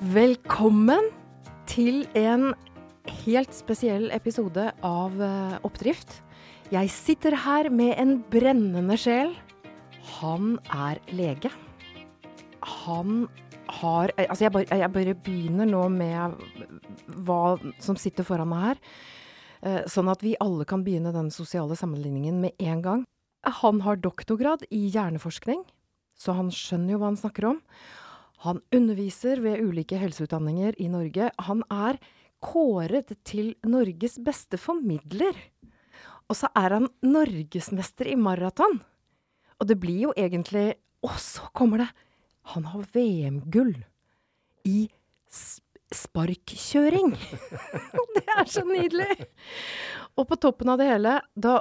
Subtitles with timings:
[0.00, 1.06] Velkommen
[1.64, 2.50] til en
[3.24, 6.18] helt spesiell episode av eh, Oppdrift.
[6.68, 9.32] Jeg sitter her med en brennende sjel.
[10.18, 11.48] Han er lege.
[12.84, 13.24] Han
[13.80, 16.36] har eh, Altså, jeg bare, jeg bare begynner nå med
[17.24, 18.84] hva som sitter foran meg her.
[19.62, 23.06] eh, Sånn at vi alle kan begynne den sosiale sammenligningen med en gang.
[23.64, 25.64] Han har doktorgrad i hjerneforskning,
[26.18, 27.62] så han skjønner jo hva han snakker om.
[28.44, 31.30] Han underviser ved ulike helseutdanninger i Norge.
[31.48, 31.98] Han er
[32.44, 35.36] kåret til Norges beste formidler.
[36.28, 38.80] Og så er han norgesmester i maraton.
[39.56, 40.74] Og det blir jo egentlig
[41.04, 41.90] Og så kommer det!
[42.54, 43.74] Han har VM-gull
[44.64, 44.88] i
[45.30, 45.65] sp
[45.96, 47.14] sparkkjøring!
[48.16, 49.28] det er så nydelig!
[50.16, 51.58] Og på toppen av det hele, da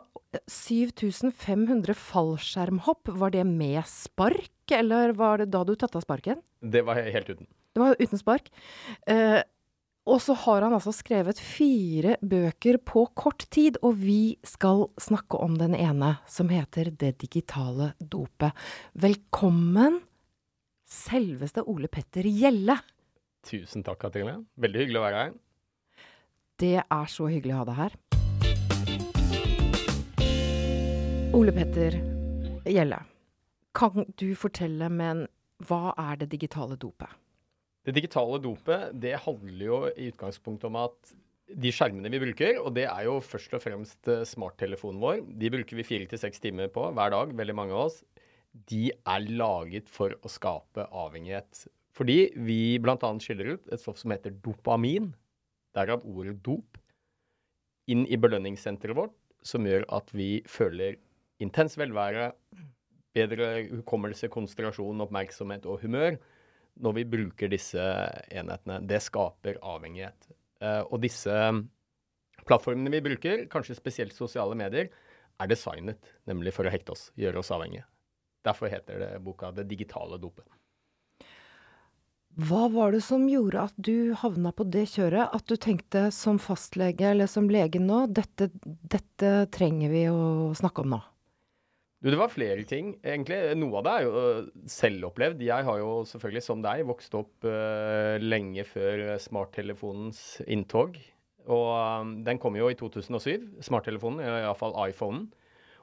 [0.52, 6.42] 7500 fallskjermhopp, var det med spark, eller var det da du tatt av sparken?
[6.62, 7.48] Det var helt uten.
[7.76, 8.48] Det var uten spark.
[9.12, 9.42] Eh,
[10.06, 15.40] og så har han altså skrevet fire bøker på kort tid, og vi skal snakke
[15.42, 18.54] om den ene, som heter Det digitale dopet.
[18.94, 19.98] Velkommen,
[20.86, 22.78] selveste Ole Petter Gjelle.
[23.46, 24.40] Tusen takk, Katrine.
[24.58, 25.36] Veldig hyggelig å være her.
[26.62, 27.98] Det er så hyggelig å ha deg her.
[31.36, 31.98] Ole Petter
[32.66, 33.02] Gjelle,
[33.76, 35.26] kan du fortelle, men
[35.68, 37.12] hva er det digitale dopet?
[37.86, 41.14] Det digitale dopet det handler jo i utgangspunktet om at
[41.46, 45.52] de skjermene vi bruker, og det er jo først og fremst eh, smarttelefonen vår, de
[45.54, 48.00] bruker vi fire til seks timer på hver dag, veldig mange av oss,
[48.72, 51.68] de er laget for å skape avhengighet.
[51.96, 52.98] Fordi vi bl.a.
[53.24, 55.14] skiller ut et stoff som heter dopamin,
[55.76, 56.80] derav ordet dop,
[57.92, 59.16] inn i belønningssenteret vårt,
[59.46, 60.98] som gjør at vi føler
[61.44, 62.32] intens velvære,
[63.16, 66.18] bedre hukommelse, konsentrasjon, oppmerksomhet og humør
[66.84, 67.84] når vi bruker disse
[68.34, 68.82] enhetene.
[68.84, 70.28] Det skaper avhengighet.
[70.60, 71.32] Eh, og disse
[72.46, 74.92] plattformene vi bruker, kanskje spesielt sosiale medier,
[75.40, 77.88] er designet nemlig for å hekte oss, gjøre oss avhengige.
[78.46, 80.52] Derfor heter det boka 'Det digitale dopet'.
[82.36, 85.32] Hva var det som gjorde at du havna på det kjøret?
[85.32, 88.50] At du tenkte som fastlege eller som lege nå, dette,
[88.92, 91.00] dette trenger vi å snakke om nå?
[92.04, 93.38] Du, det var flere ting, egentlig.
[93.56, 95.46] Noe av det er jo øh, selvopplevd.
[95.48, 101.00] Jeg har jo selvfølgelig, som deg, vokst opp uh, lenge før smarttelefonens inntog.
[101.48, 105.30] Og um, den kom jo i 2007, smarttelefonen, iallfall iPhonen.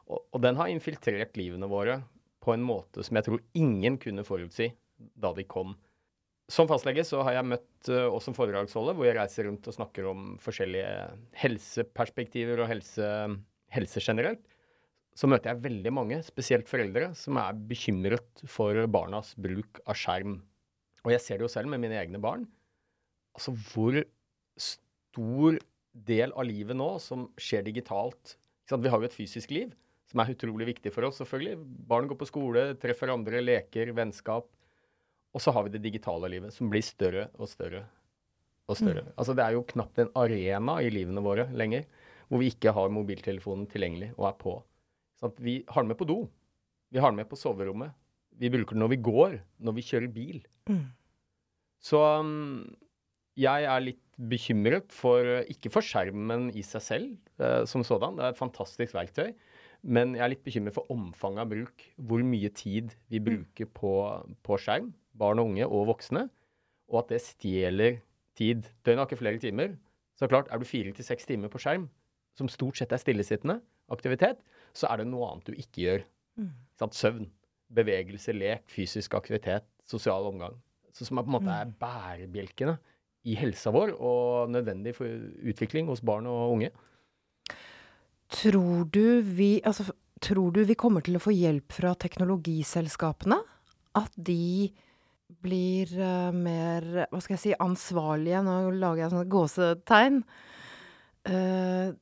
[0.05, 2.03] Og, og den har infiltrert livene våre
[2.45, 4.69] på en måte som jeg tror ingen kunne forutsi
[4.99, 5.73] da de kom.
[6.53, 9.77] Som fastlege så har jeg møtt uh, oss som foredragsholder, hvor jeg reiser rundt og
[9.77, 10.91] snakker om forskjellige
[11.41, 13.07] helseperspektiver og helse,
[13.73, 14.43] helse generelt
[15.19, 20.39] så møter jeg veldig mange, spesielt foreldre, som er bekymret for barnas bruk av skjerm.
[21.05, 22.47] Og jeg ser det jo selv med mine egne barn.
[23.37, 23.99] Altså hvor
[24.61, 25.59] stor
[26.09, 28.37] del av livet nå som skjer digitalt.
[28.73, 29.75] Vi har jo et fysisk liv
[30.09, 31.59] som er utrolig viktig for oss, selvfølgelig.
[31.89, 34.49] Barn går på skole, treffer andre, leker, vennskap.
[35.33, 37.87] Og så har vi det digitale livet, som blir større og større
[38.71, 39.07] og større.
[39.07, 39.13] Mm.
[39.17, 41.87] Altså det er jo knapt en arena i livene våre lenger
[42.29, 44.55] hvor vi ikke har mobiltelefonen tilgjengelig og er på.
[45.21, 46.23] Sånn vi har den med på do.
[46.93, 47.93] Vi har den med på soverommet.
[48.41, 50.39] Vi bruker den når vi går, når vi kjører bil.
[50.71, 50.87] Mm.
[51.83, 52.63] Så um,
[53.37, 58.27] jeg er litt bekymret for Ikke for skjermen i seg selv eh, som sådan, det
[58.27, 59.33] er et fantastisk verktøy.
[59.83, 61.87] Men jeg er litt bekymret for omfanget av bruk.
[61.99, 63.95] Hvor mye tid vi bruker på,
[64.47, 66.27] på skjerm, barn og unge og voksne.
[66.93, 68.01] Og at det stjeler
[68.39, 68.67] tid.
[68.85, 69.77] Døgnet har ikke flere timer.
[70.19, 71.89] Så klart, er du fire til seks timer på skjerm,
[72.37, 73.61] som stort sett er stillesittende
[73.93, 74.41] aktivitet,
[74.77, 76.05] så er det noe annet du ikke gjør.
[76.41, 76.53] Mm.
[76.93, 77.29] Søvn,
[77.75, 80.57] bevegelse, lek, fysisk aktivitet, sosial omgang.
[80.93, 81.77] Så som er på en måte er mm.
[81.81, 82.77] bærebjelkene
[83.29, 85.09] i helsa vår og nødvendig for
[85.47, 86.73] utvikling hos barn og unge.
[88.33, 89.93] Tror du vi, altså,
[90.25, 93.39] tror du vi kommer til å få hjelp fra teknologiselskapene?
[93.99, 94.73] At de
[95.43, 98.45] blir uh, mer, hva skal jeg si, ansvarlige?
[98.45, 100.23] Nå lager jeg sånne gåsetegn.
[101.29, 101.93] Uh,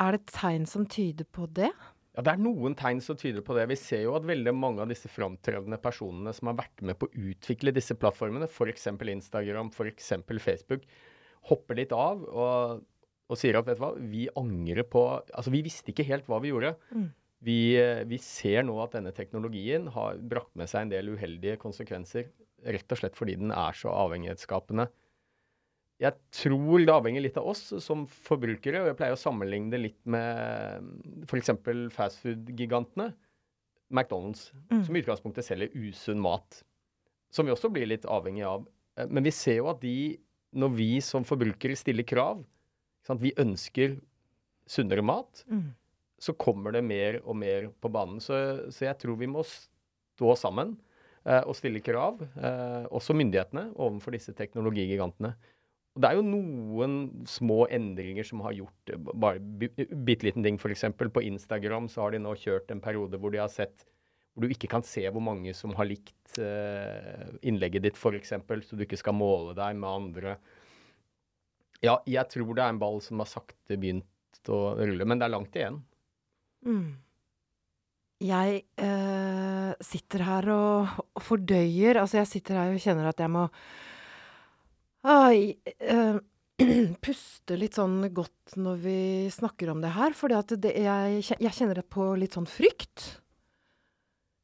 [0.00, 1.70] er det tegn som tyder på det?
[2.16, 3.68] Ja, Det er noen tegn som tyder på det.
[3.70, 7.06] Vi ser jo at veldig mange av disse framtredende personene som har vært med på
[7.06, 8.88] å utvikle disse plattformene, f.eks.
[8.90, 10.10] Instagram, f.eks.
[10.42, 10.84] Facebook,
[11.50, 12.82] hopper litt av og,
[13.30, 16.42] og, sier at vet du hva, vi angrer på Altså, vi visste ikke helt hva
[16.42, 16.74] vi gjorde.
[16.92, 17.08] Mm.
[17.46, 17.60] Vi,
[18.10, 22.28] vi, ser nå at denne teknologien har brakt med seg en del uheldige konsekvenser,
[22.64, 24.90] rett og slett fordi den er så avhengighetsskapende
[26.00, 28.78] jeg tror det avhenger litt av oss som forbrukere.
[28.80, 31.50] og Jeg pleier å sammenligne det litt med f.eks.
[31.92, 33.10] fastfood-gigantene.
[33.92, 34.80] McDonald's, mm.
[34.86, 36.62] som i utgangspunktet selger usunn mat.
[37.28, 38.64] Som vi også blir litt avhengig av
[39.00, 40.18] Eh, men vi ser jo at de,
[40.56, 42.42] når vi som forbrukere stiller krav
[43.06, 43.22] sant?
[43.22, 43.98] Vi ønsker
[44.70, 45.44] sunnere mat.
[45.50, 45.70] Mm.
[46.20, 48.20] Så kommer det mer og mer på banen.
[48.22, 48.36] Så,
[48.70, 50.76] så jeg tror vi må stå sammen
[51.44, 55.34] og stille krav, eh, også myndighetene, overfor disse teknologigigantene.
[55.96, 56.94] Og det er jo noen
[57.28, 60.56] små endringer som har gjort bare bitte liten ting.
[60.56, 60.86] F.eks.
[60.96, 63.84] på Instagram så har de nå kjørt en periode hvor de har sett
[64.30, 66.38] hvor du ikke kan se hvor mange som har likt
[67.42, 70.36] innlegget ditt, f.eks., så du ikke skal måle deg med andre.
[71.82, 75.26] Ja, jeg tror det er en ball som har sakte begynt å rulle, men det
[75.26, 75.80] er langt igjen.
[76.66, 76.98] Mm.
[78.20, 83.32] Jeg uh, sitter her og, og, fordøyer Altså, jeg sitter her og kjenner at jeg
[83.32, 83.46] må
[85.00, 85.54] Ai,
[85.88, 86.18] uh,
[87.04, 88.98] puste litt sånn godt når vi
[89.32, 93.06] snakker om det her, for jeg, jeg kjenner på litt sånn frykt.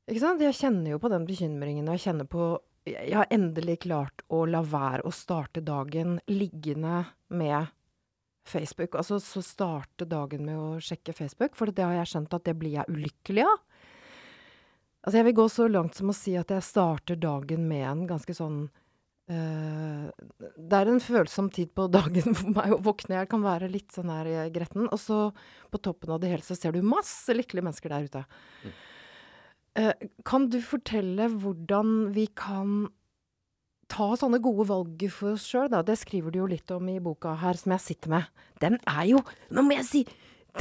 [0.09, 0.41] Ikke sant?
[0.41, 2.55] Jeg kjenner jo på den bekymringen, og jeg kjenner på
[2.87, 7.73] Jeg har endelig klart å la være å starte dagen liggende med
[8.47, 8.95] Facebook.
[8.95, 12.55] Altså så starte dagen med å sjekke Facebook, for det har jeg skjønt at det
[12.61, 13.59] blir jeg ulykkelig av.
[15.07, 18.05] Altså jeg vil gå så langt som å si at jeg starter dagen med en
[18.11, 18.67] ganske sånn
[19.27, 20.07] Uh,
[20.55, 23.17] det er en følsom tid på dagen for meg å våkne.
[23.19, 24.87] Jeg kan være litt sånn her gretten.
[24.87, 25.17] Og så
[25.73, 28.23] på toppen av det hele så ser du masse lykkelige mennesker der ute.
[28.63, 28.77] Mm.
[29.81, 32.87] Uh, kan du fortelle hvordan vi kan
[33.91, 35.83] ta sånne gode valg for oss sjøl, da?
[35.83, 38.31] Det skriver du jo litt om i boka her, som jeg sitter med.
[38.63, 40.05] Den er jo, nå må jeg si,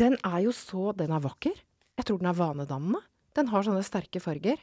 [0.01, 1.53] den er jo så Den er vakker.
[1.95, 3.05] Jeg tror den er vanedannende.
[3.35, 4.61] Den har sånne sterke farger.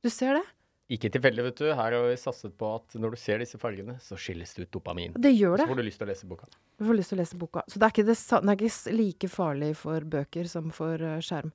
[0.00, 0.46] Du ser det?
[0.90, 1.66] Ikke tilfeldig, vet du.
[1.70, 4.72] Her har vi satset på at når du ser disse fargene, så skilles det ut
[4.74, 5.14] dopamin.
[5.14, 5.66] Det gjør det.
[5.68, 6.48] Så får du lyst til å lese boka.
[6.80, 7.62] Du får lyst til å lese boka.
[7.70, 11.20] Så det er ikke, det, det er ikke like farlig for bøker som for uh,
[11.22, 11.52] skjerm.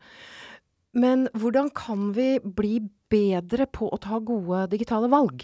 [0.95, 2.77] Men hvordan kan vi bli
[3.11, 5.43] bedre på å ta gode digitale valg?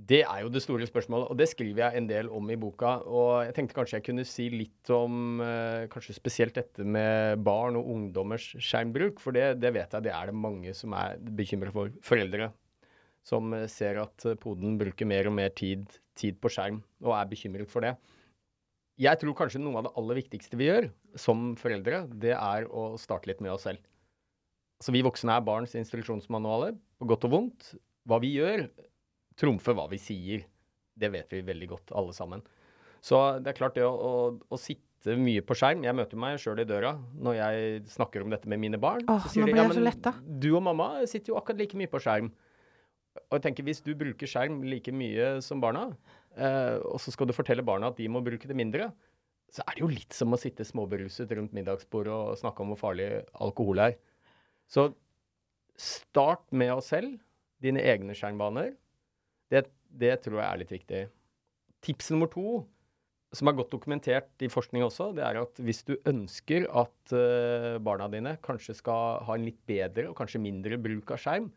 [0.00, 2.94] Det er jo det store spørsmålet, og det skriver jeg en del om i boka.
[3.04, 7.76] Og jeg tenkte kanskje jeg kunne si litt om eh, kanskje spesielt dette med barn
[7.76, 9.20] og ungdommers skjermbruk.
[9.20, 11.92] For det, det vet jeg det er det mange som er bekymra for.
[12.06, 12.48] Foreldre
[13.26, 15.84] som eh, ser at eh, poden bruker mer og mer tid,
[16.18, 17.94] tid, på skjerm, og er bekymret for det.
[19.00, 22.92] Jeg tror kanskje noe av det aller viktigste vi gjør som foreldre, det er å
[23.00, 23.80] starte litt med oss selv.
[24.80, 27.72] Så vi voksne er barns instruksjonsmanualer, på godt og vondt.
[28.08, 28.64] Hva vi gjør,
[29.40, 30.44] trumfe hva vi sier.
[31.00, 32.44] Det vet vi veldig godt, alle sammen.
[33.04, 34.12] Så det er klart, det å, å,
[34.52, 38.34] å sitte mye på skjerm Jeg møter meg sjøl i døra når jeg snakker om
[38.34, 39.06] dette med mine barn.
[39.08, 41.90] Åh, så sier de ja, men lett, du og mamma sitter jo akkurat like mye
[41.90, 42.28] på skjerm.
[43.30, 45.88] Og jeg tenker, Hvis du bruker skjerm like mye som barna,
[46.36, 48.90] eh, og så skal du fortelle barna at de må bruke det mindre,
[49.50, 52.82] så er det jo litt som å sitte småberuset rundt middagsbordet og snakke om hvor
[52.84, 53.08] farlig
[53.42, 53.96] alkohol er.
[54.70, 54.92] Så
[55.80, 57.16] start med oss selv,
[57.60, 58.76] dine egne skjermbaner.
[59.50, 61.00] Det, det, tror jeg er litt viktig.
[61.84, 62.60] Tips nummer to,
[63.34, 67.78] som er godt dokumentert i forskning også, det er at hvis du ønsker at uh,
[67.82, 71.50] barna dine kanskje skal ha en litt bedre og kanskje mindre bruk av skjerm,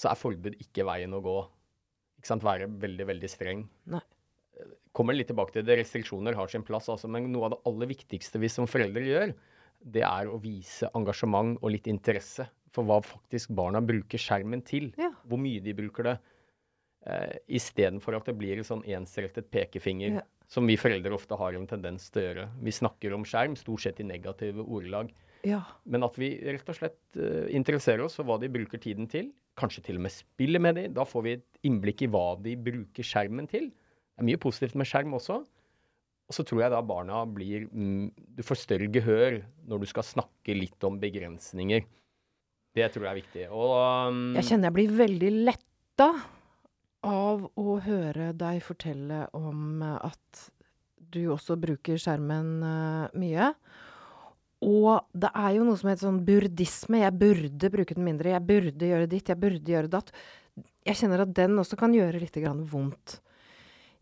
[0.00, 1.36] så er forbud ikke veien å gå.
[2.20, 2.46] Ikke sant?
[2.46, 3.66] Være veldig, veldig streng.
[3.92, 4.02] Nei.
[4.96, 5.78] Kommer litt tilbake til det.
[5.78, 9.34] Restriksjoner har sin plass, altså, men noe av det aller viktigste vi som foreldre gjør,
[9.80, 14.90] det er å vise engasjement og litt interesse for hva faktisk barna bruker skjermen til.
[15.00, 15.12] Ja.
[15.26, 16.16] Hvor mye de bruker det
[17.06, 20.26] eh, istedenfor at det blir en sånn ensrettet pekefinger, ja.
[20.50, 22.46] som vi foreldre ofte har en tendens til å gjøre.
[22.66, 25.12] Vi snakker om skjerm stort sett i negative ordelag.
[25.46, 25.62] Ja.
[25.88, 29.30] Men at vi rett og slett uh, interesserer oss for hva de bruker tiden til.
[29.56, 30.90] Kanskje til og med spiller med dem.
[30.96, 33.70] Da får vi et innblikk i hva de bruker skjermen til.
[33.70, 35.38] Det er mye positivt med skjerm også.
[36.30, 40.06] Og så tror jeg da barna blir mm, Du får større gehør når du skal
[40.06, 41.88] snakke litt om begrensninger.
[42.76, 43.46] Det tror jeg er viktig.
[43.50, 43.72] Og
[44.12, 46.12] um, Jeg kjenner jeg blir veldig letta
[47.06, 50.42] av å høre deg fortelle om eh, at
[51.10, 53.48] du også bruker skjermen uh, mye.
[54.62, 57.00] Og det er jo noe som heter sånn burdisme.
[57.00, 58.30] Jeg burde bruke den mindre.
[58.36, 59.32] Jeg burde gjøre ditt.
[59.32, 60.12] Jeg burde gjøre datt.
[60.86, 62.38] Jeg kjenner at den også kan gjøre litt
[62.70, 63.16] vondt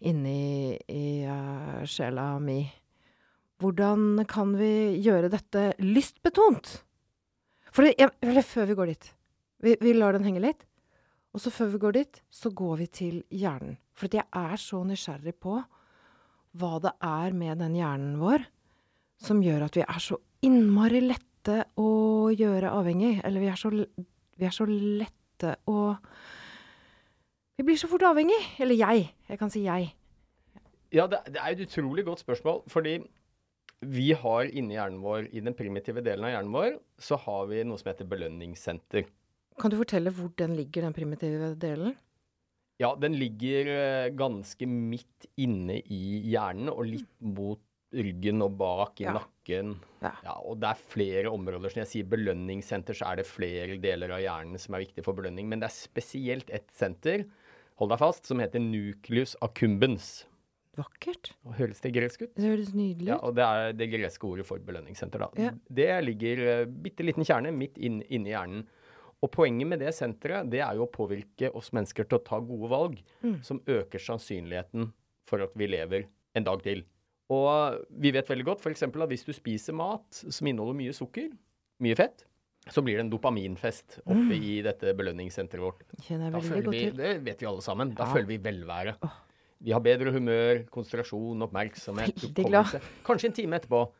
[0.04, 2.60] inni i uh, sjela mi.
[3.58, 6.76] Hvordan kan vi gjøre dette lystbetont?
[7.72, 9.08] For det, jeg, før vi går dit
[9.64, 10.66] vi, vi lar den henge litt.
[11.36, 13.76] Og så før vi går dit, så går vi til hjernen.
[13.98, 15.58] For jeg er så nysgjerrig på
[16.58, 18.46] hva det er med den hjernen vår
[19.18, 23.18] som gjør at vi er så innmari lette å gjøre avhengig.
[23.26, 25.78] Eller vi er så, vi er så lette å
[27.58, 28.38] Vi blir så fort avhengig.
[28.62, 29.08] Eller jeg.
[29.28, 29.90] Jeg kan si jeg.
[30.94, 32.62] Ja, det, det er et utrolig godt spørsmål.
[32.70, 33.00] Fordi
[33.82, 37.64] vi har inni hjernen vår, i den primitive delen av hjernen vår, så har vi
[37.66, 39.10] noe som heter belønningssenter.
[39.60, 41.96] Kan du fortelle hvor den ligger, den primitive delen?
[42.78, 47.58] Ja, den ligger eh, ganske midt inne i hjernen og litt mot
[47.96, 49.14] ryggen og bak i Ja.
[49.16, 49.76] nakken.
[50.04, 50.12] Ja.
[50.44, 51.72] og det er flere områder.
[51.72, 55.16] Som jeg sier belønningssenter, så er det flere deler av hjernen som er viktig for
[55.18, 55.48] belønning.
[55.48, 57.24] Men det er spesielt et senter,
[57.80, 60.26] hold deg fast, som heter nucleus accumbens.
[60.78, 61.32] Vakkert.
[61.48, 62.34] Og Høres det gresk ut?
[62.36, 65.18] Det høres nydelig Ja, og det er det greske ordet for belønningssenter.
[65.18, 65.28] da.
[65.48, 65.50] Ja.
[65.68, 68.68] Det ligger uh, bitte liten kjerne midt inn, inni hjernen.
[69.22, 72.38] Og poenget med det senteret, det er jo å påvirke oss mennesker til å ta
[72.40, 73.42] gode valg, Mm.
[73.42, 74.92] som øker sannsynligheten
[75.26, 76.06] for at vi lever
[76.36, 76.84] en dag til.
[77.30, 78.82] Og vi vet veldig godt f.eks.
[78.82, 81.30] at hvis du spiser mat som inneholder mye sukker,
[81.82, 82.24] mye fett,
[82.70, 85.82] så blir det en dopaminfest oppe i dette belønningssenteret vårt.
[86.08, 88.12] Da føler vi, det vet vi alle sammen, da Ja.
[88.14, 88.96] føler vi velvære.
[89.60, 92.80] Vi har bedre humør, konsentrasjon, oppmerksomhet, hukommelse.
[93.04, 93.90] Kanskje en time etterpå.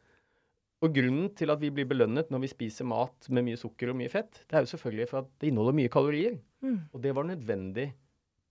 [0.85, 3.97] Og grunnen til at vi blir belønnet når vi spiser mat med mye sukker og
[3.99, 6.37] mye fett, det er jo selvfølgelig for at det inneholder mye kalorier.
[6.63, 6.79] Mm.
[6.95, 7.89] Og det var nødvendig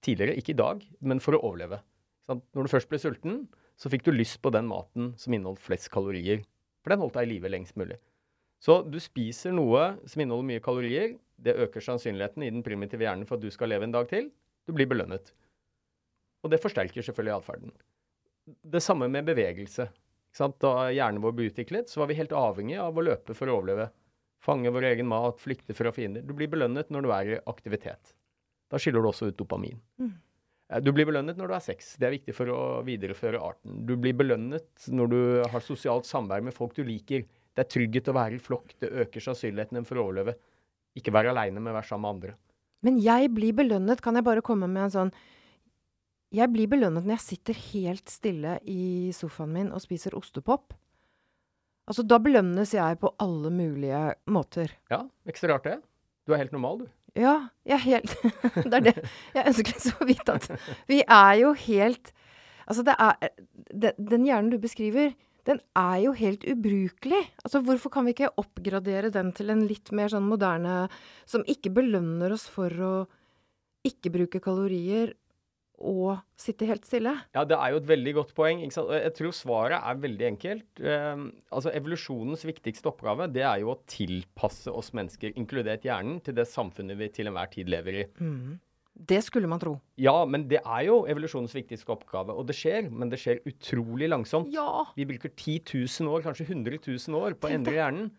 [0.03, 1.79] tidligere, ikke i dag, men for å overleve.
[2.27, 3.39] Sånn, Når du først ble sulten,
[3.79, 6.43] så fikk du lyst på den maten som inneholdt flest kalorier.
[6.83, 7.99] For den holdt deg i live lengst mulig.
[8.63, 11.15] Så du spiser noe som inneholder mye kalorier.
[11.37, 14.31] Det øker sannsynligheten i den primitive hjernen for at du skal leve en dag til.
[14.67, 15.31] Du blir belønnet.
[16.43, 17.71] Og det forsterker selvfølgelig atferden.
[18.47, 19.87] Det samme med bevegelse.
[20.37, 23.57] Da hjernen vår ble utviklet, så var vi helt avhengig av å løpe for å
[23.59, 23.89] overleve.
[24.43, 26.21] Fange vår egen mat, flykte fra fiender.
[26.21, 28.13] Du blir belønnet når du er i aktivitet.
[28.69, 29.79] Da skiller du også ut dopamin.
[29.97, 30.13] Mm.
[30.69, 31.95] Eh, Du blir belønnet når du er sex.
[31.97, 33.81] Det er viktig for å videreføre arten.
[33.87, 35.19] Du blir belønnet når du
[35.53, 37.25] har sosialt samvær med folk du liker.
[37.55, 38.75] Det er trygghet å være i flokk.
[38.79, 40.37] Det øker sannsynligheten for å overleve.
[40.97, 42.37] Ikke være aleine, men være sammen med andre.
[42.85, 45.13] Men jeg blir belønnet, kan jeg bare komme med en sånn
[46.35, 50.73] Jeg blir belønnet når jeg sitter helt stille i sofaen min og spiser ostepop.
[51.87, 54.73] Altså, da belønnes jeg på alle mulige måter.
[54.91, 55.77] Ja, ikke så rart det.
[56.27, 56.87] Du er helt normal, du.
[57.17, 58.11] Ja, jeg er helt
[58.69, 58.93] Det er det
[59.33, 60.43] jeg ønsker så vidt at
[60.85, 62.11] Vi er jo helt
[62.67, 63.31] Altså, det er
[63.71, 65.13] den, den hjernen du beskriver,
[65.47, 67.21] den er jo helt ubrukelig.
[67.39, 70.89] Altså, hvorfor kan vi ikke oppgradere den til en litt mer sånn moderne
[71.23, 72.91] Som ikke belønner oss for å
[73.87, 75.13] ikke bruke kalorier
[75.77, 77.13] og sitte helt stille?
[77.35, 78.63] Ja, det er jo et veldig godt poeng.
[78.65, 80.81] Jeg tror svaret er veldig enkelt.
[80.81, 86.37] Eh, altså Evolusjonens viktigste oppgave det er jo å tilpasse oss mennesker, inkludert hjernen, til
[86.37, 88.07] det samfunnet vi til enhver tid lever i.
[88.97, 89.75] Det skulle man tro.
[90.01, 92.33] Ja, men det er jo evolusjonens viktigste oppgave.
[92.33, 94.49] Og det skjer, men det skjer utrolig langsomt.
[94.53, 94.87] Ja!
[94.97, 95.61] Vi bruker 10
[96.01, 98.09] 000 år, kanskje 100 000 år på å endre hjernen.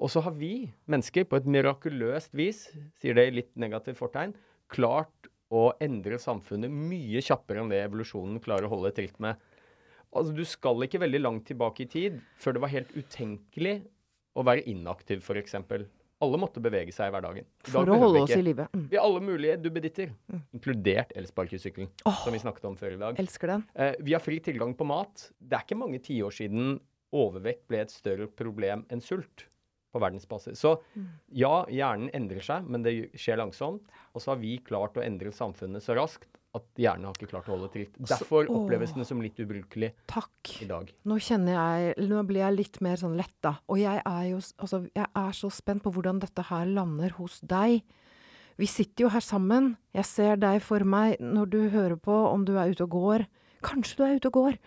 [0.00, 2.66] Og så har vi mennesker på et mirakuløst vis,
[3.00, 4.32] sier det i litt negativt fortegn,
[4.72, 5.19] klart
[5.50, 9.38] å endre samfunnet mye kjappere enn det evolusjonen klarer å holde tritt med.
[10.10, 13.80] Altså, Du skal ikke veldig langt tilbake i tid før det var helt utenkelig
[14.38, 15.58] å være inaktiv, f.eks.
[16.20, 17.46] Alle måtte bevege seg i hverdagen.
[17.66, 18.66] I For å holde oss i live.
[18.74, 18.86] Mm.
[18.92, 20.12] Vi har alle mulige duppeditter,
[20.52, 23.22] inkludert elsparkesykkelen, oh, som vi snakket om før i dag.
[23.22, 23.64] Elsker den.
[23.74, 25.30] Eh, vi har fri tilgang på mat.
[25.40, 26.76] Det er ikke mange tiår siden
[27.16, 29.48] overvekt ble et større problem enn sult
[29.90, 30.60] på verdensbasis.
[30.60, 30.76] Så
[31.34, 33.86] ja, hjernen endrer seg, men det skjer langsomt.
[34.14, 37.46] Og så har vi klart å endre samfunnet så raskt at hjernen har ikke klart
[37.46, 37.94] å holde tritt.
[38.10, 38.64] Derfor åh.
[38.64, 40.50] oppleves den som litt ubrukelig Takk.
[40.64, 40.90] i dag.
[41.06, 43.54] Nå kjenner jeg Nå blir jeg litt mer sånn letta.
[43.70, 47.38] Og jeg er jo Altså, jeg er så spent på hvordan dette her lander hos
[47.40, 47.84] deg.
[48.58, 49.76] Vi sitter jo her sammen.
[49.94, 53.26] Jeg ser deg for meg når du hører på om du er ute og går.
[53.64, 54.58] Kanskje du er ute og går.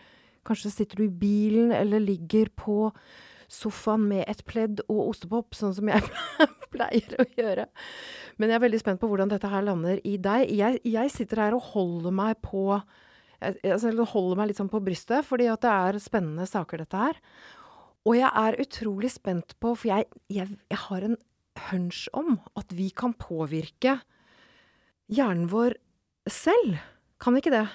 [0.47, 2.89] Kanskje sitter du i bilen eller ligger på
[3.53, 6.03] sofaen med et pledd og ostepop, sånn som jeg
[6.73, 7.67] pleier å gjøre.
[8.41, 10.49] Men jeg er veldig spent på hvordan dette her lander i deg.
[10.49, 12.65] Jeg, jeg sitter her og holder meg på
[13.43, 17.19] altså, holder meg litt sånn på brystet, fordi at det er spennende saker, dette her.
[18.03, 21.19] Og jeg er utrolig spent på, for jeg, jeg, jeg har en
[21.69, 23.99] hunch om at vi kan påvirke
[25.13, 25.77] hjernen vår
[26.31, 26.81] selv.
[27.21, 27.67] Kan vi ikke det?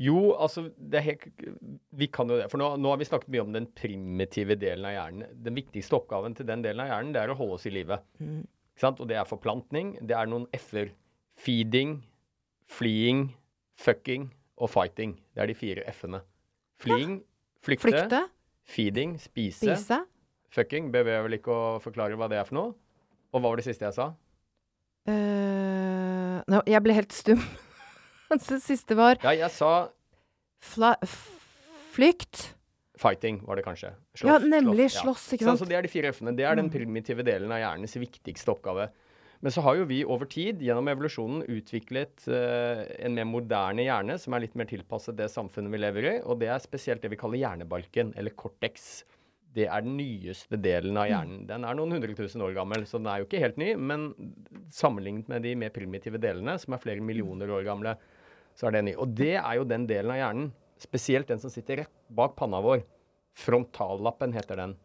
[0.00, 1.26] Jo, altså det er helt,
[1.92, 2.46] Vi kan jo det.
[2.52, 5.34] For nå, nå har vi snakket mye om den primitive delen av hjernen.
[5.44, 8.00] Den viktigste oppgaven til den delen av hjernen det er å holde oss i live.
[8.22, 8.40] Mm.
[8.88, 9.98] Og det er forplantning.
[10.00, 10.94] Det er noen f-er.
[11.40, 11.98] Feeding,
[12.68, 13.26] fleeing,
[13.80, 14.30] fucking
[14.60, 15.18] og fighting.
[15.36, 16.22] Det er de fire f-ene.
[16.80, 17.20] Fleeing,
[17.64, 17.90] flykte.
[17.90, 18.24] Flykte?
[18.70, 19.76] Feeding, spise.
[19.76, 20.02] Spise?
[20.54, 22.76] Fucking behøver jeg vel ikke å forklare hva det er for noe.
[23.30, 24.10] Og hva var det siste jeg sa?
[25.08, 27.44] Uh, no, jeg ble helt stum.
[28.48, 29.88] det siste var Ja, jeg sa
[30.60, 30.94] fla,
[31.94, 32.50] flykt.
[33.00, 33.94] fighting, var det kanskje.
[34.22, 34.90] Ja, nemlig.
[34.92, 35.60] Slåss, Slåss, ikke sant?
[35.62, 36.34] så det er de fire f-ene.
[36.36, 36.72] Det er den Mm.
[36.74, 38.90] primitive delen av hjernens viktigste oppgave.
[39.40, 44.18] Men så har jo vi over tid, gjennom evolusjonen, utviklet uh, en mer moderne hjerne,
[44.20, 46.12] som er litt mer tilpasset det samfunnet vi lever i.
[46.28, 49.04] Og det er spesielt det vi kaller hjernebalken, eller cortex.
[49.54, 51.46] det er den nyeste delen av hjernen.
[51.48, 53.72] Den er noen hundre tusen år gammel, så den er jo ikke helt ny.
[53.80, 54.12] Men
[54.70, 57.96] sammenlignet med de mer primitive delene, som er flere millioner år gamle,
[58.58, 58.94] så er det ny.
[59.00, 62.60] Og det er jo den delen av hjernen, spesielt den som sitter rett bak panna
[62.64, 62.84] vår.
[63.38, 64.76] Frontallappen heter den.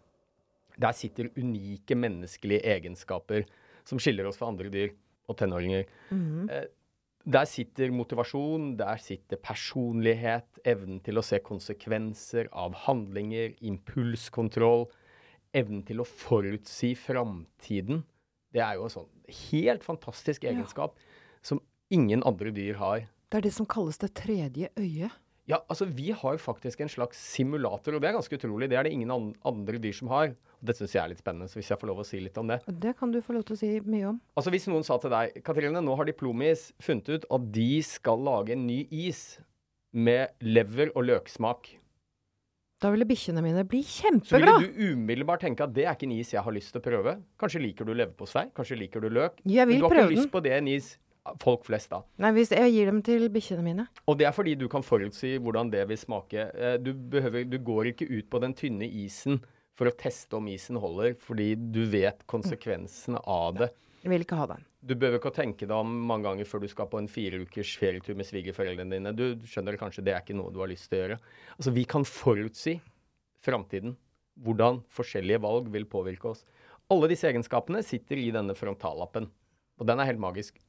[0.82, 3.46] Der sitter unike menneskelige egenskaper
[3.88, 4.92] som skiller oss fra andre dyr
[5.30, 5.86] og tenåringer.
[6.10, 6.68] Mm -hmm.
[7.26, 14.86] der sitter motivasjon, der sitter personlighet, evnen til å se konsekvenser av handlinger, impulskontroll,
[15.54, 18.04] evnen til å forutsi framtiden.
[18.54, 19.10] Det er jo en sånn
[19.52, 20.96] helt fantastisk egenskap
[21.42, 23.08] som ingen andre dyr har.
[23.30, 25.14] Det er det som kalles det tredje øyet.
[25.46, 28.66] Ja, altså vi har jo faktisk en slags simulator, og det er ganske utrolig.
[28.72, 29.12] Det er det ingen
[29.46, 30.34] andre dyr som har.
[30.34, 32.38] Og det syns jeg er litt spennende, så hvis jeg får lov å si litt
[32.42, 32.58] om det.
[32.82, 34.18] Det kan du få lov til å si mye om.
[34.34, 38.26] Altså Hvis noen sa til deg Katrine, nå har Diplomis funnet ut at de skal
[38.26, 39.38] lage en ny is
[39.94, 41.76] med lever og løksmak.
[42.82, 46.18] Da ville bikkjene mine bli Så ville du umiddelbart tenke at det er ikke en
[46.18, 47.14] is jeg har lyst til å prøve.
[47.40, 49.40] Kanskje liker du leverpostei, kanskje liker du løk.
[49.46, 50.24] Jeg Men vil du har prøve ikke den.
[50.26, 50.90] lyst på det en is
[51.42, 52.02] folk flest da.
[52.22, 53.88] Nei, hvis jeg gir dem til bikkjene mine.
[54.08, 56.50] Og det er fordi du kan forutsi hvordan det vil smake.
[56.54, 59.42] Eh, Du, behøver, du går ikke ut på den tynne isen
[59.76, 63.72] for å teste om isen holder, fordi du vet konsekvensene av det.
[64.06, 64.62] Jeg vil ikke ha den.
[64.86, 67.40] Du behøver ikke å tenke deg om mange ganger før du skal på en fire
[67.42, 69.14] ukers ferietur med svigerforeldrene dine.
[69.18, 71.18] Du skjønner kanskje det er ikke noe du har lyst til å gjøre.
[71.58, 72.76] Altså, vi kan forutsi
[73.44, 73.96] framtiden.
[74.46, 76.44] Hvordan forskjellige valg vil påvirke oss.
[76.92, 79.26] Alle disse egenskapene sitter i denne frontallappen.
[79.82, 80.60] Og den er helt magisk.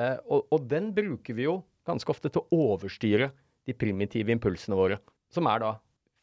[0.00, 3.30] Eh, og, og den bruker vi jo ganske ofte til å overstyre
[3.64, 5.00] de primitive impulsene våre.
[5.32, 5.74] Som er da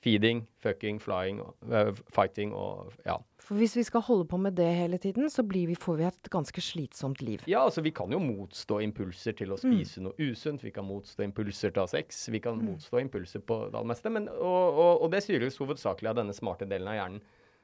[0.01, 3.17] feeding, fucking, flying, eh, fighting og ja.
[3.41, 6.07] For hvis vi skal holde på med det hele tiden, så blir vi, får vi
[6.07, 7.43] et ganske slitsomt liv.
[7.49, 10.63] Ja, altså vi kan jo motstå impulser til å spise noe usunt.
[10.65, 12.23] Vi kan motstå impulser til å ha sex.
[12.33, 14.13] Vi kan motstå impulser på det aller meste.
[14.13, 17.21] Men, og, og, og det styres hovedsakelig av denne smarte delen av hjernen,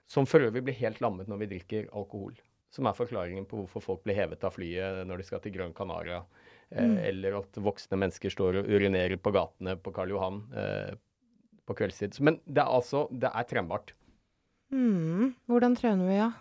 [0.10, 2.38] som for øvrig blir helt lammet når vi drikker alkohol.
[2.74, 5.74] Som er forklaringen på hvorfor folk blir hevet av flyet når de skal til Gran
[5.76, 6.22] Canaria.
[6.70, 10.98] Eh, Eller at voksne mennesker står og urinerer på gatene på Karl Johan eh,
[11.68, 12.20] på kveldstid.
[12.24, 13.94] Men det er altså Det er trembart.
[14.68, 15.32] Mm.
[15.48, 16.32] hvordan trener vi, ja?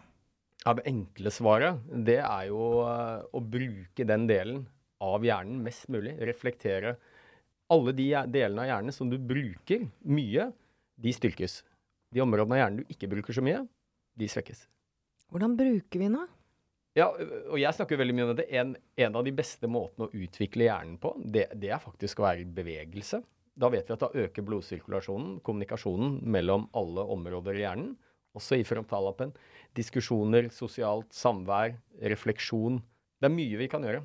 [0.65, 4.65] Ja, Det enkle svaret, det er jo eh, å bruke den delen
[4.99, 6.17] av hjernen mest mulig.
[6.19, 6.97] Reflektere.
[7.71, 10.51] Alle de delene av hjernen som du bruker mye,
[10.99, 11.61] de styrkes.
[12.15, 13.63] De områdene av hjernen du ikke bruker så mye,
[14.19, 14.67] de svekkes.
[15.33, 16.27] Hvordan bruker vi den, da?
[16.97, 18.47] Ja, og jeg snakker veldig mye om det.
[18.57, 22.29] En, en av de beste måtene å utvikle hjernen på, det, det er faktisk å
[22.31, 23.21] være i bevegelse.
[23.57, 27.95] Da vet vi at da øker blodsirkulasjonen, kommunikasjonen mellom alle områder i hjernen,
[28.37, 29.33] også i frontallappen.
[29.77, 31.77] Diskusjoner, sosialt samvær,
[32.13, 32.81] refleksjon.
[33.21, 34.03] Det er mye vi kan gjøre.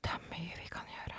[0.00, 1.18] Det er mye vi kan gjøre.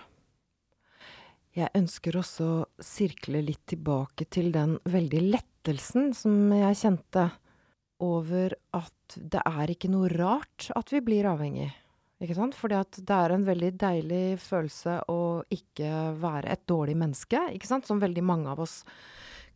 [1.58, 7.28] Jeg ønsker også å sirkle litt tilbake til den veldig lettelsen som jeg kjente
[8.02, 11.70] over at det er ikke noe rart at vi blir avhengig.
[12.22, 12.58] Ikke sant?
[12.58, 15.22] Fordi at det er en veldig deilig følelse å
[15.54, 17.88] ikke være et dårlig menneske, ikke sant?
[17.90, 18.82] Som veldig mange av oss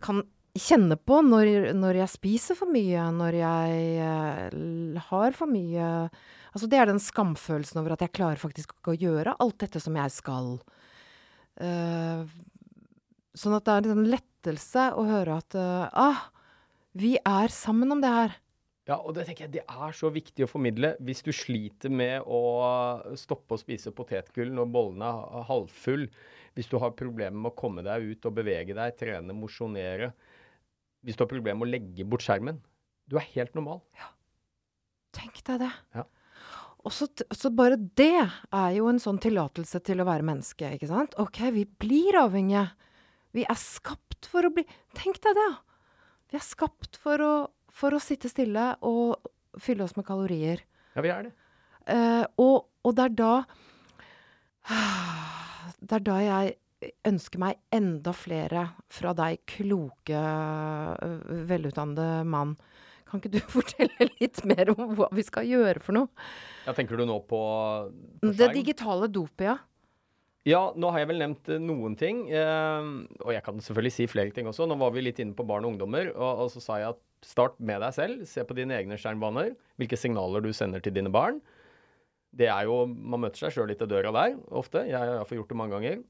[0.04, 0.24] kan
[0.56, 5.92] kjenne på når, når jeg spiser for mye, når jeg eh, har for mye
[6.56, 9.82] Altså det er den skamfølelsen over at jeg klarer faktisk ikke å gjøre alt dette
[9.84, 10.54] som jeg skal.
[11.60, 12.24] Uh,
[13.36, 16.22] sånn at det er en lettelse å høre at uh, ah,
[16.96, 18.36] vi er sammen om det her.
[18.86, 20.94] Ja, og det tenker jeg det er så viktig å formidle.
[21.02, 22.42] Hvis du sliter med å
[23.18, 26.06] stoppe å spise potetgull når bollen er halvfull,
[26.56, 30.12] hvis du har problemer med å komme deg ut og bevege deg, trene, mosjonere,
[31.06, 32.62] hvis du har problemer med å legge bort skjermen,
[33.10, 33.82] du er helt normal.
[33.98, 34.12] Ja.
[35.18, 35.74] Tenk deg det.
[35.98, 36.06] Ja.
[36.86, 40.90] Og så, så bare det er jo en sånn tillatelse til å være menneske, ikke
[40.92, 41.18] sant?
[41.22, 42.68] Ok, vi blir avhengige.
[43.34, 44.64] Vi er skapt for å bli
[44.96, 45.54] Tenk deg det!
[46.32, 47.34] Vi er skapt for å,
[47.74, 49.30] for å sitte stille og
[49.62, 50.64] fylle oss med kalorier.
[50.96, 51.34] Ja, vi er det.
[51.86, 53.34] Uh, og, og det er da
[55.86, 56.56] Det er da jeg
[57.06, 60.22] ønsker meg enda flere fra deg, kloke,
[61.50, 62.56] velutdannede mann.
[63.06, 66.28] Kan ikke du fortelle litt mer om hva vi skal gjøre for noe?
[66.66, 67.40] Ja, tenker du nå på,
[68.22, 69.58] på Det digitale dopet, ja.
[70.46, 72.28] Ja, nå har jeg vel nevnt eh, noen ting.
[72.30, 72.90] Eh,
[73.24, 74.68] og jeg kan selvfølgelig si flere ting også.
[74.70, 77.02] Nå var vi litt inne på barn og ungdommer, og, og så sa jeg at
[77.26, 78.26] start med deg selv.
[78.30, 79.56] Se på dine egne skjermbaner.
[79.82, 81.40] Hvilke signaler du sender til dine barn.
[82.36, 84.84] Det er jo Man møter seg sjøl litt i døra der, ofte.
[84.86, 86.06] Jeg har iallfall gjort det mange ganger.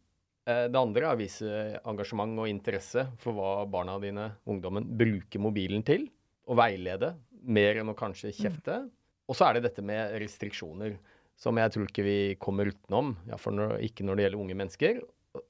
[0.51, 5.47] Eh, det andre er å vise engasjement og interesse for hva barna dine, ungdommen, bruker
[5.47, 6.09] mobilen til.
[6.51, 8.83] Og veilede, mer enn å kanskje kjefte.
[9.31, 10.99] Og så er det dette med restriksjoner
[11.39, 15.01] som jeg tror ikke vi kommer utenom, iallfall når, ikke når det gjelder unge mennesker.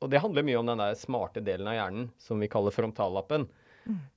[0.01, 3.45] Og det handler mye om den der smarte delen av hjernen som vi kaller frontallappen.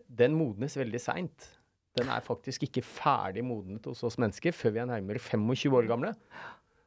[0.09, 1.55] Den modnes veldig seint.
[1.99, 5.89] den er faktisk ikke ferdig modnet hos oss mennesker før vi er nærmere 25 år
[5.91, 6.13] gamle.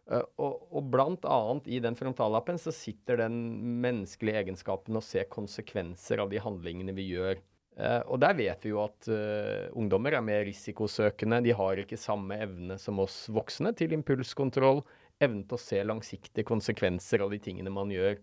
[0.08, 3.36] Uh, og, og, blant annet i den frontallappen så sitter den
[3.84, 7.42] menneskelige egenskapen å se konsekvenser av de handlingene vi gjør.
[7.80, 11.40] Uh, og der vet vi jo at uh, ungdommer er mer risikosøkende.
[11.46, 14.84] De har ikke samme evne som oss voksne til impulskontroll,
[15.22, 18.20] evnen til å se langsiktige konsekvenser av de tingene man gjør.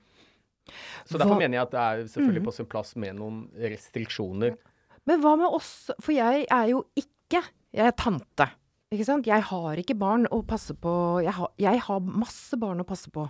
[1.08, 1.24] Så hva?
[1.24, 2.48] derfor mener jeg at det er selvfølgelig mm.
[2.50, 4.58] på sin plass med noen restriksjoner.
[5.08, 5.72] Men hva med oss?
[6.04, 7.40] For jeg er jo ikke
[7.76, 8.46] Jeg er tante.
[8.88, 9.26] Ikke sant?
[9.28, 10.90] Jeg har ikke barn å passe på.
[11.20, 13.26] Jeg har, jeg har, masse barn å passe på.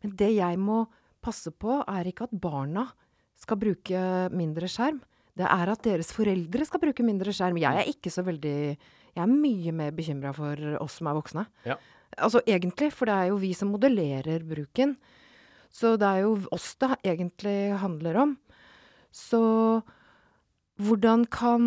[0.00, 0.86] Men det jeg må
[1.20, 2.86] passe på, er ikke at barna
[3.36, 4.00] skal bruke
[4.32, 5.02] mindre skjerm.
[5.38, 7.60] Det er at deres foreldre skal bruke mindre skjerm.
[7.60, 8.56] Jeg er ikke så veldig
[9.12, 11.46] Jeg er mye mer bekymra for oss som er voksne.
[11.68, 11.78] Ja.
[12.18, 14.96] Altså egentlig, for det er jo vi som modellerer bruken.
[15.72, 18.36] Så det er jo oss det egentlig handler om.
[19.12, 19.40] Så
[20.80, 21.64] hvordan kan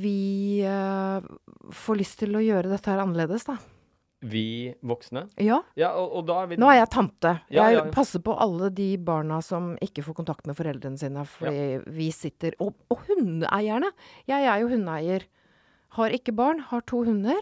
[0.00, 1.20] vi uh,
[1.72, 3.56] få lyst til å gjøre dette her annerledes, da?
[4.20, 5.24] Vi voksne?
[5.40, 5.62] Ja.
[5.80, 6.58] ja og, og vi...
[6.60, 7.34] Nå er jeg tante.
[7.48, 11.24] Ja, jeg ja, passer på alle de barna som ikke får kontakt med foreldrene sine
[11.24, 13.88] fordi vi sitter Og, og hundeeierne!
[14.28, 15.24] Jeg er jo hundeeier.
[15.96, 17.40] Har ikke barn, har to hunder.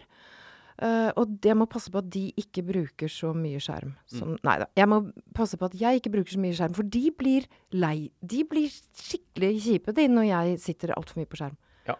[0.78, 3.96] Uh, og det må passe på at de ikke bruker så mye skjerm.
[4.06, 4.42] Som, mm.
[4.46, 4.68] Nei da.
[4.78, 5.00] Jeg må
[5.34, 8.12] passe på at jeg ikke bruker så mye skjerm, for de blir lei.
[8.22, 11.58] De blir skikkelig kjipe de når jeg sitter altfor mye på skjerm.
[11.90, 11.98] Ja.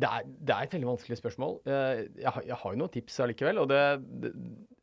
[0.00, 1.58] Det, er, det, er, et veldig vanskelig spørsmål.
[1.68, 3.60] Jeg jeg, jeg, har jo noen tips allikevel.
[3.62, 3.80] Og det,
[4.22, 4.30] det,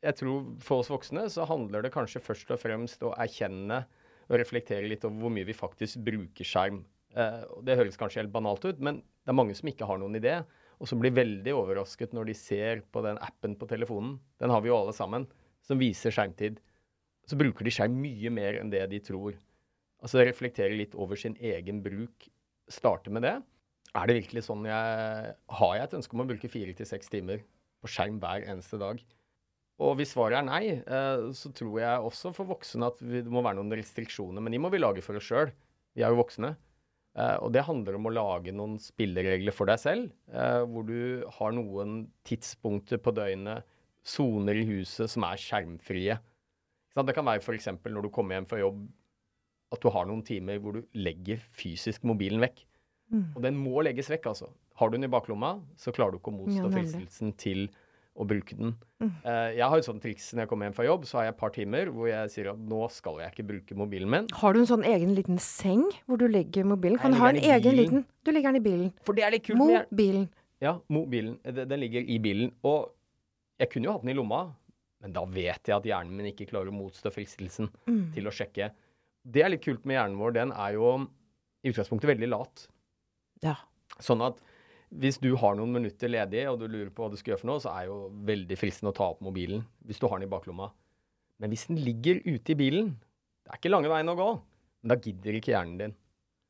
[0.06, 3.82] jeg tror for oss voksne så handler det kanskje først og fremst å erkjenne
[4.28, 6.84] og reflektere litt over hvor mye vi faktisk bruker skjerm.
[7.18, 10.20] Uh, det høres kanskje helt banalt ut, men det er mange som ikke har noen
[10.20, 10.42] idé
[10.78, 14.62] og som blir veldig overrasket når de ser på den appen på telefonen, den har
[14.62, 15.26] vi jo alle sammen,
[15.66, 16.60] som viser skjermtid.
[17.28, 19.36] Så bruker de skjerm mye mer enn det de tror.
[20.04, 22.30] Altså reflektere litt over sin egen bruk.
[22.72, 23.36] Starte med det.
[23.98, 27.10] Er det virkelig sånn jeg Har jeg et ønske om å bruke fire til seks
[27.14, 27.42] timer
[27.82, 29.02] på skjerm hver eneste dag?
[29.78, 33.44] Og hvis svaret er nei, eh, så tror jeg også for voksne at det må
[33.46, 34.42] være noen restriksjoner.
[34.42, 35.52] Men de må vi lage for oss sjøl.
[35.94, 36.56] Vi er jo voksne.
[37.18, 41.26] Uh, og det handler om å lage noen spilleregler for deg selv, uh, hvor du
[41.40, 43.66] har noen tidspunkter på døgnet,
[44.06, 46.20] soner i huset som er skjermfrie.
[46.98, 47.72] Det kan være f.eks.
[47.90, 48.86] når du kommer hjem fra jobb,
[49.74, 52.62] at du har noen timer hvor du legger fysisk mobilen vekk.
[53.14, 53.28] Mm.
[53.36, 54.50] Og den må legges vekk, altså.
[54.78, 57.68] Har du den i baklomma, så klarer du ikke å motstå ja, fristelsen til
[58.18, 58.74] å bruke den.
[58.98, 59.12] Mm.
[59.22, 61.36] Uh, jeg har et sånt triks når jeg kommer hjem fra jobb, så har jeg
[61.36, 64.30] et par timer hvor jeg sier at nå skal jeg ikke bruke mobilen min.
[64.40, 66.98] Har du en sånn egen liten seng hvor du legger mobilen?
[67.02, 68.94] Kan du ha en egen liten Du legger den i bilen.
[69.08, 69.62] For det er litt kult.
[69.62, 70.26] Mobilen.
[70.64, 71.38] Ja, mobilen.
[71.46, 72.50] Den ligger i bilen.
[72.66, 72.90] Og
[73.62, 74.48] jeg kunne jo hatt den i lomma,
[75.06, 78.02] men da vet jeg at hjernen min ikke klarer å motstå fristelsen mm.
[78.18, 78.72] til å sjekke.
[79.28, 80.34] Det er litt kult med hjernen vår.
[80.40, 80.90] Den er jo
[81.62, 82.66] i utgangspunktet veldig lat.
[83.46, 83.58] Ja.
[84.04, 84.40] Sånn at
[84.88, 87.52] hvis du har noen minutter ledig og du lurer på hva du skal gjøre for
[87.52, 87.98] noe, så er jo
[88.28, 90.70] veldig fristende å ta opp mobilen hvis du har den i baklomma.
[91.44, 92.94] Men hvis den ligger ute i bilen,
[93.44, 94.30] det er ikke lange veien å gå,
[94.82, 95.98] men da gidder ikke hjernen din.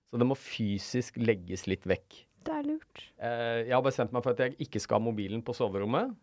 [0.08, 2.22] Så det må fysisk legges litt vekk.
[2.48, 3.04] Det er lurt.
[3.20, 6.14] Eh, jeg har bestemt meg for at jeg ikke skal ha mobilen på soverommet.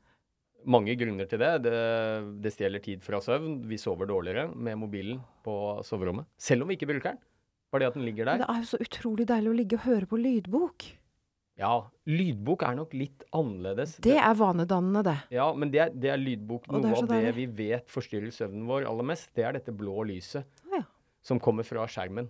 [0.64, 1.50] Mange grunner til det.
[1.66, 1.74] Det,
[2.40, 3.58] det stjeler tid fra søvn.
[3.68, 6.30] Vi sover dårligere med mobilen på soverommet.
[6.40, 7.20] Selv om vi ikke bruker den.
[7.80, 8.42] Det at den ligger der.
[8.44, 10.86] Det er jo så utrolig deilig å ligge og høre på lydbok.
[11.58, 11.74] Ja,
[12.10, 13.96] lydbok er nok litt annerledes.
[14.02, 15.16] Det er vanedannende, det.
[15.36, 16.66] Ja, men det er, det er lydbok.
[16.74, 20.48] Noe av det vi vet forstyrrer søvnen vår aller mest, det er dette blå lyset
[20.72, 20.82] ja.
[21.22, 22.26] som kommer fra skjermen.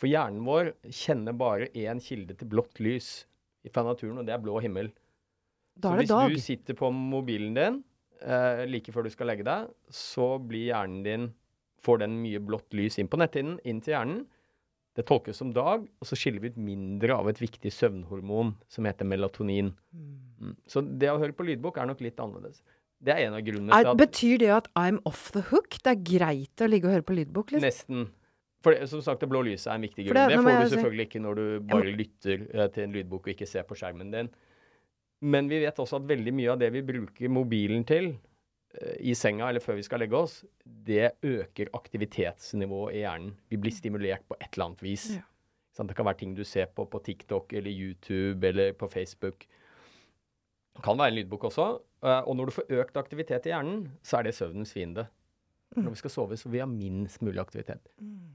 [0.00, 3.10] For hjernen vår kjenner bare én kilde til blått lys
[3.68, 4.88] fra naturen, og det er blå himmel.
[5.76, 6.24] Da er det dag.
[6.24, 7.82] Så hvis du sitter på mobilen din
[8.24, 11.30] eh, like før du skal legge deg, så blir hjernen din
[11.80, 14.18] Får den mye blått lys inn på netthinnen, inn til hjernen.
[15.00, 18.84] Det tolkes som dag, og så skiller vi ut mindre av et viktig søvnhormon som
[18.84, 19.72] heter melatonin.
[19.96, 20.12] Mm.
[20.36, 20.54] mm.
[20.68, 22.60] Så det å høre på lydbok er nok litt annerledes.
[23.00, 25.78] Det er en av grunnene til at Betyr det at I'm off the hook?
[25.80, 27.54] Det er greit å ligge og høre på lydbok?
[27.54, 27.64] Liksom?
[27.64, 28.10] Nesten.
[28.60, 30.18] For det, som sagt, det blå lyset er en viktig grunn.
[30.18, 33.32] Det, det, får du selvfølgelig ikke når du bare lytter uh, til en lydbok og
[33.32, 34.28] ikke ser på skjermen din.
[35.24, 38.29] Men vi vet også at veldig mye av det vi bruker mobilen til, Eh,
[39.02, 43.32] i senga eller før vi skal legge oss, det øker aktivitetsnivået i hjernen.
[43.50, 45.08] Vi blir stimulert på et eller annet vis.
[45.16, 45.26] Ja.
[45.80, 49.46] Det kan være ting du ser på på TikTok eller YouTube eller på Facebook.
[50.76, 51.70] Det kan være en lydbok også.
[52.04, 55.06] Eh, og når du får økt aktivitet i hjernen, så er det søvnens fiende.
[55.76, 55.84] Mm.
[55.84, 57.88] Når vi skal sove, så vi ha minst mulig aktivitet.
[57.98, 58.28] Mm.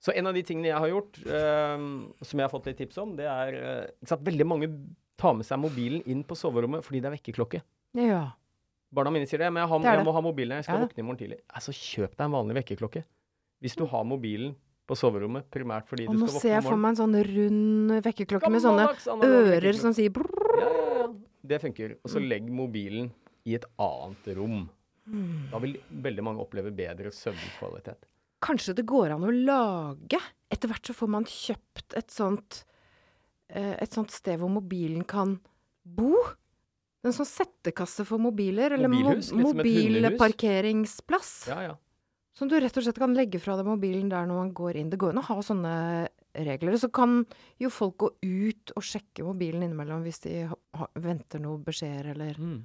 [0.00, 1.78] Så en av de tingene jeg har gjort, uh,
[2.22, 3.56] som jeg har fått litt tips om, det er
[3.88, 4.68] at Veldig mange
[5.18, 7.62] tar med seg mobilen inn på soverommet fordi det er vekkerklokke.
[7.96, 8.36] Ja.
[8.96, 10.56] Barna mine sier det, men jeg, har, det jeg må ha mobilen.
[10.60, 10.86] Jeg skal ja.
[10.86, 11.38] våkne i morgen tidlig.
[11.52, 13.02] Altså, kjøp deg en vanlig vekkerklokke.
[13.64, 14.54] Hvis du har mobilen
[14.86, 16.82] på soverommet, primært fordi Og du nå skal ser våkne jeg om for morgenen.
[16.82, 18.88] meg en sånn rund vekkerklokke med sånne
[19.26, 20.60] ører som sier brrrr.
[20.62, 21.08] Ja, ja, ja.
[21.46, 21.96] Det funker.
[22.04, 22.28] Og så Mm.
[22.30, 23.10] legg mobilen
[23.46, 24.68] i et annet rom.
[25.52, 28.06] Da vil veldig mange oppleve bedre søvnkvalitet.
[28.42, 30.18] Kanskje det går an å lage
[30.50, 32.64] Etter hvert så får man kjøpt et sånt
[33.50, 35.40] eh, Et sånt sted hvor mobilen kan
[35.84, 36.12] bo.
[37.06, 39.54] En sånn settekasse for mobiler, eller mo Mobilhus, hundehus.
[39.62, 41.32] mobilparkeringsplass.
[41.52, 41.74] Ja, ja.
[42.36, 44.90] Som du rett og slett kan legge fra deg mobilen der når man går inn.
[44.92, 45.74] Det går an å ha sånne
[46.36, 46.76] regler.
[46.76, 47.22] Så kan
[47.62, 50.42] jo folk gå ut og sjekke mobilen innimellom hvis de
[51.00, 52.64] venter noen beskjeder eller Mm.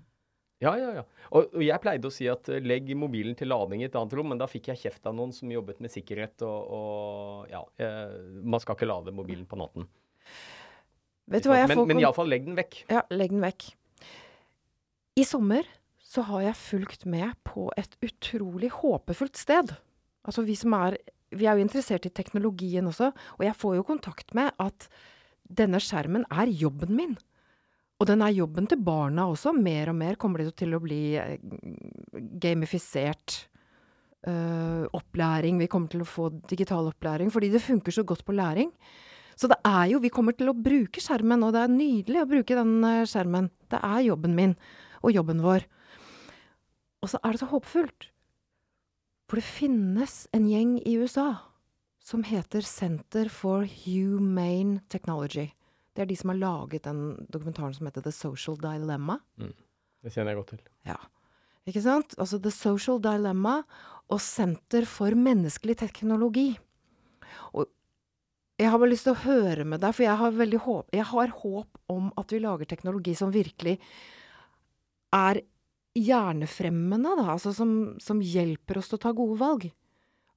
[0.62, 1.04] Ja, ja, ja.
[1.34, 4.14] Og, og jeg pleide å si at eh, legg mobilen til lading i et annet
[4.14, 7.64] rom, men da fikk jeg kjeft av noen som jobbet med sikkerhet og, og ja,
[7.82, 8.14] eh,
[8.46, 9.88] man skal ikke lade mobilen på natten.
[11.34, 12.78] Vet du hva jeg får men men iallfall legg den vekk.
[12.94, 13.72] Ja, legg den vekk.
[15.20, 15.68] I sommer
[16.12, 19.74] så har jeg fulgt med på et utrolig håpefullt sted.
[20.28, 21.00] Altså vi som er
[21.32, 24.90] Vi er jo interessert i teknologien også, og jeg får jo kontakt med at
[25.48, 27.14] denne skjermen er jobben min.
[28.02, 29.54] Og den er jobben til barna også.
[29.56, 31.40] Mer og mer kommer det til å bli eh,
[32.44, 33.48] gamifisert
[34.22, 35.58] Uh, opplæring.
[35.58, 38.70] Vi kommer til å få digital opplæring fordi det funker så godt på læring.
[39.34, 42.28] Så det er jo, vi kommer til å bruke skjermen, og det er nydelig å
[42.30, 43.48] bruke den eh, skjermen.
[43.74, 44.54] Det er jobben min,
[45.02, 45.66] og jobben vår.
[47.02, 48.10] Og så er det så håpefullt.
[49.30, 51.30] For det finnes en gjeng i USA
[52.02, 55.52] som heter Center for Humane Technology.
[55.96, 59.20] Det er de som har laget den dokumentaren som heter The Social Dilemma.
[60.02, 60.62] Det kjenner jeg godt til.
[60.88, 60.98] Ja.
[61.70, 62.16] Ikke sant?
[62.18, 63.62] Altså The Social Dilemma
[64.12, 66.50] og Senter for menneskelig teknologi.
[67.54, 67.70] Og
[68.60, 71.36] jeg har bare lyst til å høre med deg, for jeg har, håp, jeg har
[71.44, 73.78] håp om at vi lager teknologi som virkelig
[75.16, 75.42] er
[75.98, 77.30] hjernefremmende, da.
[77.36, 79.68] Altså som, som hjelper oss til å ta gode valg.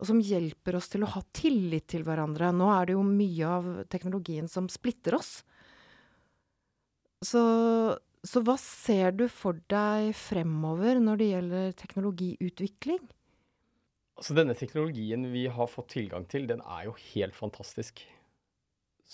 [0.01, 2.51] Og som hjelper oss til å ha tillit til hverandre.
[2.53, 5.37] Nå er det jo mye av teknologien som splitter oss.
[7.25, 7.43] Så,
[8.27, 13.05] så hva ser du for deg fremover når det gjelder teknologiutvikling?
[14.19, 18.03] Altså Denne teknologien vi har fått tilgang til, den er jo helt fantastisk.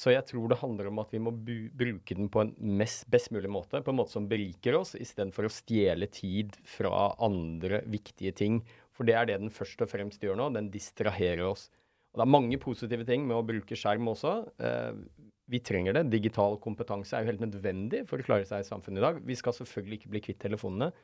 [0.01, 3.29] Så jeg tror det handler om at vi må bruke den på en mest, best
[3.35, 3.83] mulig måte.
[3.85, 8.63] På en måte som beriker oss, istedenfor å stjele tid fra andre viktige ting.
[8.97, 10.49] For det er det den først og fremst gjør nå.
[10.57, 11.69] Den distraherer oss.
[12.15, 14.33] Og det er mange positive ting med å bruke skjerm også.
[14.65, 16.07] Eh, vi trenger det.
[16.15, 19.21] Digital kompetanse er jo helt nødvendig for å klare seg i samfunnet i dag.
[19.27, 20.95] Vi skal selvfølgelig ikke bli kvitt telefonene.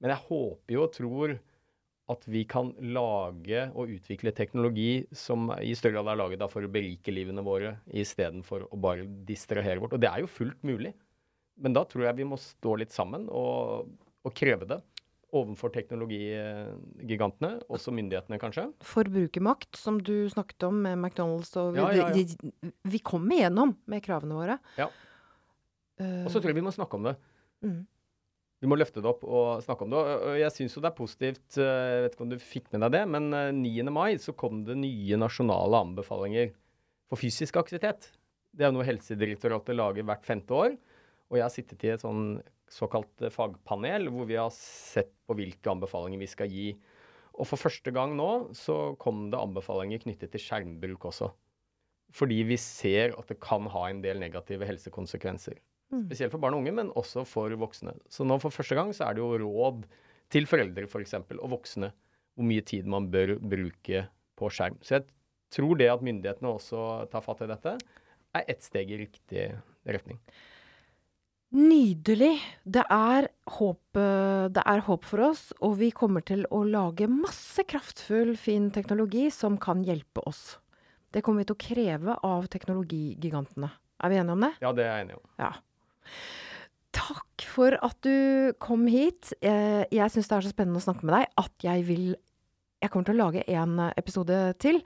[0.00, 1.34] Men jeg håper jo og tror
[2.10, 6.72] at vi kan lage og utvikle teknologi som i større grad er laget for å
[6.72, 9.94] berike livene våre, istedenfor å bare distrahere vårt.
[9.96, 10.94] Og det er jo fullt mulig.
[11.60, 13.90] Men da tror jeg vi må stå litt sammen og,
[14.24, 14.80] og kreve det
[15.36, 18.64] overfor teknologigigantene, også myndighetene kanskje.
[18.82, 21.52] Forbrukermakt, som du snakket om med McDonald's.
[21.60, 22.72] Og vi, Ja, ja, ja.
[22.82, 24.58] Vi kommer igjennom med kravene våre.
[24.80, 24.88] Ja.
[26.00, 27.16] Og så tror jeg vi må snakke om det.
[27.62, 27.80] mm.
[28.60, 30.00] Vi må løfte det opp og snakke om det.
[30.04, 32.84] Og jeg syns jo det er positivt, eh, jeg vet ikke om du fikk med
[32.84, 33.92] deg det, men eh, 9.
[33.94, 36.52] mai så kom det nye nasjonale anbefalinger
[37.08, 38.10] for fysisk aktivitet.
[38.52, 40.76] Det er noe Helsedirektoratet lager hvert femte år.
[41.30, 45.38] Og jeg har sittet i et sånn såkalt eh, fagpanel hvor vi har sett på
[45.38, 46.74] hvilke anbefalinger vi skal gi.
[47.40, 51.30] Og for første gang nå så kom det anbefalinger knyttet til skjermbruk også.
[52.12, 55.56] Fordi vi ser at det kan ha en del negative helsekonsekvenser.
[55.90, 56.04] Mm.
[56.06, 57.96] Spesielt for barn og unge, men også for voksne.
[58.10, 59.84] Så nå for første gang så er det jo råd
[60.30, 61.16] til foreldre f.eks.
[61.18, 61.90] og voksne
[62.38, 64.04] hvor mye tid man bør bruke
[64.38, 64.78] på skjerm.
[64.86, 65.08] Så jeg
[65.52, 67.74] tror det at myndighetene også tar fatt i dette,
[68.38, 69.50] er ett steg i riktig
[69.84, 70.20] retning.
[71.50, 72.36] Nydelig.
[72.62, 73.26] Det er,
[73.58, 78.36] håp, eh, det er håp for oss, og vi kommer til å lage masse kraftfull,
[78.38, 80.60] fin teknologi som kan hjelpe oss.
[81.10, 83.72] Det kommer vi til å kreve av teknologigigantene.
[84.00, 84.52] Er vi enige om det?
[84.62, 85.26] Ja, det er jeg enig om.
[85.42, 85.50] Ja.
[86.96, 89.32] Takk for at du kom hit.
[89.40, 92.16] Eh, Jeg syns det er så spennende å snakke med deg at jeg vil
[92.80, 94.80] Jeg kommer til å lage en eh, episode til.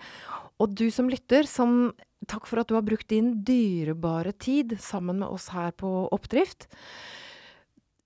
[0.59, 1.93] Og du som lytter, som
[2.25, 6.65] Takk for at du har brukt din dyrebare tid sammen med oss her på Oppdrift.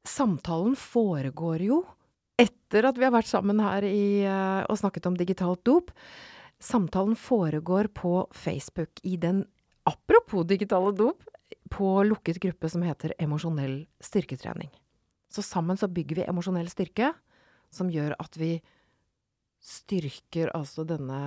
[0.08, 1.84] Samtalen foregår jo
[2.38, 5.92] etter at vi har vært sammen her i, eh, og snakket om digitalt dop.
[6.58, 9.44] Samtalen foregår på Facebook i den
[9.88, 11.22] Apropos digitale dop,
[11.70, 14.70] på lukket gruppe som heter Emosjonell styrketrening.
[15.28, 17.12] Så sammen så bygger vi emosjonell styrke,
[17.70, 18.56] som gjør at vi
[19.60, 21.22] styrker altså denne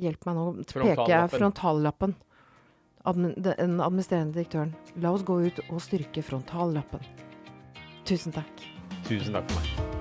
[0.00, 2.14] Hjelp meg nå, peker jeg frontallappen.
[3.02, 4.70] Den administrerende direktøren.
[5.02, 7.02] La oss gå ut og styrke frontallappen.
[8.06, 8.68] Tusen takk.
[9.10, 9.99] Tusen takk for meg.